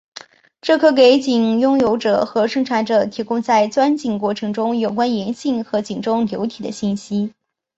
[0.63, 7.33] 这可给井拥有者和生产者提供在钻井过程中有关岩性和井中流体的信息。